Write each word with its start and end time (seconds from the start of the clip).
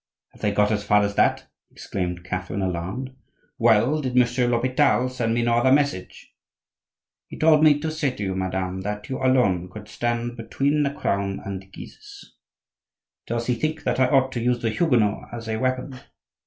"Have 0.33 0.41
they 0.41 0.49
got 0.51 0.71
as 0.71 0.83
far 0.83 1.03
as 1.03 1.13
that?" 1.13 1.45
exclaimed 1.69 2.23
Catherine, 2.23 2.63
alarmed. 2.63 3.15
"Well, 3.59 4.01
did 4.01 4.15
Monsieur 4.15 4.47
l'Hopital 4.47 5.07
send 5.09 5.35
me 5.35 5.43
no 5.43 5.53
other 5.53 5.71
message?" 5.71 6.33
"He 7.27 7.37
told 7.37 7.63
me 7.63 7.79
to 7.79 7.91
say 7.91 8.09
to 8.09 8.23
you, 8.23 8.33
madame, 8.35 8.81
that 8.81 9.09
you 9.09 9.19
alone 9.19 9.69
could 9.69 9.87
stand 9.87 10.37
between 10.37 10.81
the 10.81 10.89
Crown 10.89 11.39
and 11.45 11.61
the 11.61 11.67
Guises." 11.67 12.33
"Does 13.27 13.45
he 13.45 13.53
think 13.53 13.83
that 13.83 13.99
I 13.99 14.07
ought 14.09 14.31
to 14.31 14.41
use 14.41 14.63
the 14.63 14.71
Huguenots 14.71 15.31
as 15.33 15.47
a 15.47 15.57
weapon?" 15.57 15.99